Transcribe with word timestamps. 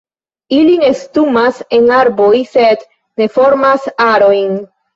Ili 0.59 0.77
nestumas 0.83 1.59
en 1.79 1.85
arboj, 1.99 2.31
sed 2.55 2.89
ne 3.23 3.31
formas 3.39 3.89
arojn. 4.11 4.61